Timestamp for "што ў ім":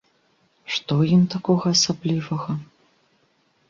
0.75-1.23